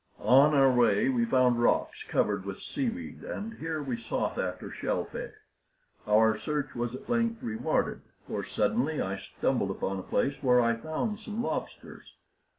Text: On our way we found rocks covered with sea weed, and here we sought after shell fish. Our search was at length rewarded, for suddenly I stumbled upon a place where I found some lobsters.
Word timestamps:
On 0.25 0.55
our 0.55 0.71
way 0.73 1.09
we 1.09 1.25
found 1.25 1.61
rocks 1.61 2.01
covered 2.07 2.43
with 2.43 2.59
sea 2.59 2.89
weed, 2.89 3.23
and 3.23 3.53
here 3.53 3.83
we 3.83 4.01
sought 4.01 4.39
after 4.39 4.71
shell 4.71 5.05
fish. 5.05 5.35
Our 6.07 6.39
search 6.39 6.73
was 6.73 6.95
at 6.95 7.07
length 7.07 7.43
rewarded, 7.43 8.01
for 8.25 8.43
suddenly 8.43 8.99
I 8.99 9.21
stumbled 9.37 9.69
upon 9.69 9.99
a 9.99 10.09
place 10.09 10.41
where 10.41 10.59
I 10.59 10.75
found 10.75 11.19
some 11.19 11.43
lobsters. 11.43 12.15